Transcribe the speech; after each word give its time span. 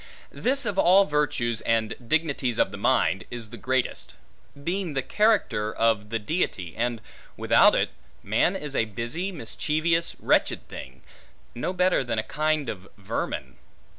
This 0.31 0.65
of 0.65 0.79
all 0.79 1.05
virtues, 1.05 1.61
and 1.61 1.93
dignities 2.07 2.57
of 2.57 2.71
the 2.71 2.77
mind, 2.77 3.23
is 3.29 3.51
the 3.51 3.55
greatest; 3.57 4.15
being 4.63 4.95
the 4.95 5.03
character 5.03 5.71
of 5.71 6.09
the 6.09 6.17
Deity: 6.17 6.73
and 6.75 7.01
without 7.37 7.75
it, 7.75 7.91
man 8.23 8.55
is 8.55 8.75
a 8.75 8.85
busy, 8.85 9.31
mischievous, 9.31 10.15
wretched 10.19 10.67
thing; 10.67 11.03
no 11.53 11.71
better 11.71 12.03
than 12.03 12.17
a 12.17 12.23
kind 12.23 12.67
of 12.67 12.87
vermin. 12.97 13.57